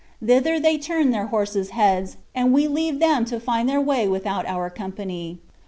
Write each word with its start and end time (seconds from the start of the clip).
Thither 0.19 0.59
they 0.59 0.79
turned 0.79 1.13
their 1.13 1.27
horses' 1.27 1.69
heads, 1.69 2.17
and 2.33 2.51
we 2.51 2.67
will 2.67 2.73
leave 2.73 2.99
them 2.99 3.23
to 3.25 3.39
find 3.39 3.69
their 3.69 3.79
way 3.79 4.07
without 4.07 4.47
our 4.47 4.67
company. 4.71 5.37